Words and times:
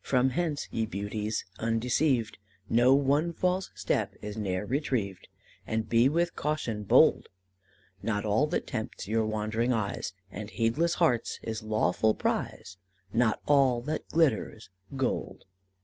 "From 0.00 0.30
hence, 0.30 0.66
ye 0.72 0.86
beauties, 0.86 1.44
undeceived, 1.60 2.38
Know 2.68 2.94
one 2.96 3.32
false 3.32 3.70
step 3.76 4.16
is 4.20 4.36
ne'er 4.36 4.66
retrieved, 4.66 5.28
And 5.68 5.88
be 5.88 6.08
with 6.08 6.34
caution 6.34 6.82
bold 6.82 7.28
Not 8.02 8.24
all 8.24 8.48
that 8.48 8.66
tempts 8.66 9.06
your 9.06 9.24
wandering 9.24 9.72
eyes 9.72 10.14
And 10.32 10.50
heedless 10.50 10.94
hearts 10.94 11.38
is 11.44 11.62
lawful 11.62 12.12
prize 12.14 12.76
Not 13.12 13.38
all 13.46 13.80
that 13.82 14.08
glitters 14.08 14.68
gold." 14.96 15.44